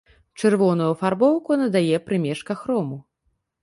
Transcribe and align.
Чырвоную 0.39 0.87
афарбоўку 0.95 1.61
надае 1.63 2.03
прымешка 2.09 2.53
хрому. 2.67 3.03